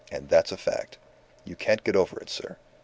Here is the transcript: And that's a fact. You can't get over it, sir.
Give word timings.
And 0.11 0.27
that's 0.29 0.51
a 0.51 0.57
fact. 0.57 0.97
You 1.45 1.55
can't 1.55 1.83
get 1.83 1.95
over 1.95 2.19
it, 2.19 2.29
sir. 2.31 2.57